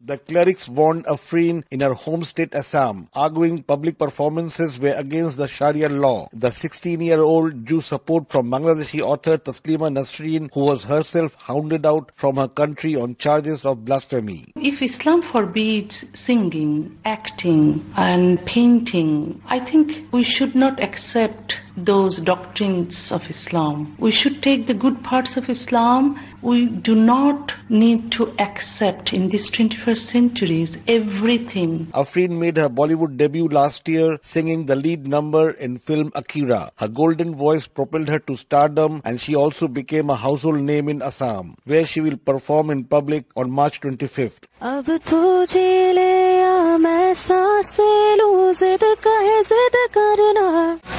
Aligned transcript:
The 0.00 0.16
clerics 0.16 0.68
warned 0.68 1.06
Afrin 1.06 1.64
in 1.72 1.80
her 1.80 1.92
home 1.92 2.22
state 2.22 2.54
Assam, 2.54 3.08
arguing 3.14 3.64
public 3.64 3.98
performances 3.98 4.78
were 4.78 4.94
against 4.96 5.36
the 5.36 5.48
Sharia 5.48 5.88
law. 5.88 6.28
The 6.32 6.50
16-year-old 6.50 7.64
drew 7.64 7.80
support 7.80 8.30
from 8.30 8.48
Bangladeshi 8.48 9.00
author 9.00 9.38
Taslima 9.38 9.90
Nasreen, 9.90 10.50
who 10.54 10.60
was 10.60 10.84
herself 10.84 11.34
hounded 11.34 11.84
out 11.84 12.12
from 12.14 12.36
her 12.36 12.46
country 12.46 12.94
on 12.94 13.16
charges 13.16 13.64
of 13.64 13.84
blasphemy. 13.84 14.52
If 14.54 14.80
Islam 14.80 15.20
forbids 15.32 16.04
singing, 16.26 16.96
acting 17.04 17.84
and 17.96 18.38
painting, 18.46 19.42
I 19.46 19.58
think 19.68 20.12
we 20.12 20.22
should 20.22 20.54
not 20.54 20.80
accept 20.80 21.54
those 21.84 22.20
doctrines 22.24 23.08
of 23.10 23.20
Islam. 23.28 23.96
We 23.98 24.12
should 24.12 24.42
take 24.42 24.66
the 24.66 24.74
good 24.74 25.02
parts 25.02 25.36
of 25.36 25.48
Islam. 25.48 26.18
We 26.42 26.66
do 26.66 26.94
not 26.94 27.52
need 27.68 28.12
to 28.12 28.34
accept 28.38 29.12
in 29.12 29.28
this 29.30 29.50
21st 29.50 30.12
centuries 30.12 30.76
everything. 30.86 31.88
Afrin 31.92 32.38
made 32.38 32.56
her 32.56 32.68
Bollywood 32.68 33.16
debut 33.16 33.48
last 33.48 33.88
year 33.88 34.18
singing 34.22 34.66
the 34.66 34.76
lead 34.76 35.06
number 35.06 35.50
in 35.50 35.78
film 35.78 36.12
Akira. 36.14 36.70
Her 36.76 36.88
golden 36.88 37.34
voice 37.34 37.66
propelled 37.66 38.08
her 38.08 38.18
to 38.20 38.36
stardom 38.36 39.02
and 39.04 39.20
she 39.20 39.34
also 39.34 39.68
became 39.68 40.10
a 40.10 40.16
household 40.16 40.60
name 40.60 40.88
in 40.88 41.02
Assam, 41.02 41.56
where 41.64 41.84
she 41.84 42.00
will 42.00 42.16
perform 42.16 42.70
in 42.70 42.84
public 42.84 43.26
on 43.36 43.50
March 43.50 43.80
25th. 43.80 44.44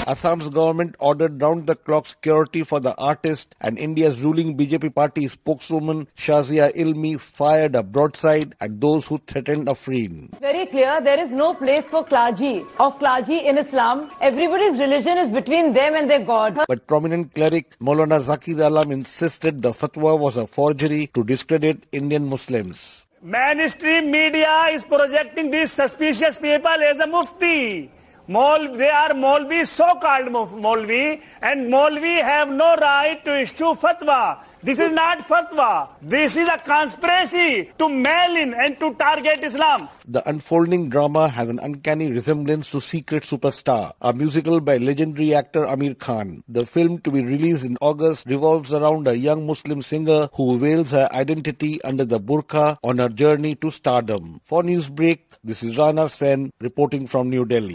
Assam's 0.09 0.47
government 0.49 0.95
ordered 0.99 1.39
round-the-clock 1.39 2.07
security 2.07 2.63
for 2.63 2.79
the 2.79 2.95
artist 2.97 3.53
and 3.61 3.77
India's 3.77 4.21
ruling 4.23 4.57
BJP 4.57 4.95
party 4.95 5.27
spokeswoman 5.27 6.07
Shazia 6.17 6.73
Ilmi 6.75 7.19
fired 7.19 7.75
a 7.75 7.83
broadside 7.83 8.55
at 8.59 8.81
those 8.81 9.05
who 9.05 9.19
threatened 9.27 9.67
Afrin. 9.67 10.31
Very 10.39 10.65
clear, 10.65 10.99
there 11.03 11.23
is 11.23 11.29
no 11.29 11.53
place 11.53 11.85
for 11.91 12.03
clergy 12.03 12.63
of 12.79 12.97
clergy 12.97 13.37
in 13.45 13.59
Islam. 13.59 14.09
Everybody's 14.19 14.79
religion 14.79 15.19
is 15.19 15.29
between 15.31 15.73
them 15.73 15.93
and 15.93 16.09
their 16.09 16.25
God. 16.25 16.57
But 16.67 16.87
prominent 16.87 17.35
cleric 17.35 17.77
Maulana 17.77 18.23
Zakir 18.23 18.65
Alam 18.65 18.91
insisted 18.91 19.61
the 19.61 19.73
fatwa 19.73 20.17
was 20.17 20.37
a 20.37 20.47
forgery 20.47 21.05
to 21.13 21.23
discredit 21.23 21.85
Indian 21.91 22.25
Muslims. 22.27 23.05
Mainstream 23.21 24.09
media 24.09 24.69
is 24.71 24.83
projecting 24.83 25.51
these 25.51 25.71
suspicious 25.71 26.35
people 26.37 26.81
as 26.91 26.97
a 26.97 27.05
mufti. 27.05 27.91
They 28.29 28.35
are 28.35 29.09
Maulvi, 29.15 29.65
so-called 29.65 30.27
Maulvi, 30.29 31.19
and 31.41 31.65
Maulvi 31.73 32.21
have 32.21 32.51
no 32.51 32.75
right 32.75 33.25
to 33.25 33.39
issue 33.41 33.73
fatwa. 33.73 34.43
This 34.61 34.77
is 34.77 34.91
not 34.91 35.27
fatwa. 35.27 35.89
This 35.99 36.35
is 36.35 36.47
a 36.47 36.59
conspiracy 36.59 37.71
to 37.79 37.89
mail 37.89 38.35
in 38.37 38.53
and 38.53 38.79
to 38.81 38.93
target 38.93 39.43
Islam. 39.43 39.89
The 40.07 40.21
unfolding 40.29 40.89
drama 40.89 41.27
has 41.27 41.49
an 41.49 41.57
uncanny 41.57 42.11
resemblance 42.11 42.69
to 42.69 42.81
Secret 42.81 43.23
Superstar, 43.23 43.93
a 43.99 44.13
musical 44.13 44.59
by 44.61 44.77
legendary 44.77 45.33
actor 45.33 45.61
Aamir 45.65 45.97
Khan. 45.97 46.43
The 46.47 46.67
film 46.67 46.99
to 46.99 47.09
be 47.11 47.23
released 47.23 47.65
in 47.65 47.77
August 47.81 48.27
revolves 48.27 48.71
around 48.71 49.07
a 49.07 49.17
young 49.17 49.47
Muslim 49.47 49.81
singer 49.81 50.29
who 50.35 50.59
veils 50.59 50.91
her 50.91 51.09
identity 51.13 51.81
under 51.83 52.05
the 52.05 52.19
burqa 52.19 52.77
on 52.83 52.99
her 52.99 53.09
journey 53.09 53.55
to 53.55 53.71
stardom. 53.71 54.39
For 54.43 54.61
Newsbreak, 54.61 55.21
this 55.43 55.63
is 55.63 55.79
Rana 55.79 56.09
Senn 56.09 56.51
reporting 56.61 57.07
from 57.07 57.31
New 57.31 57.45
Delhi. 57.45 57.73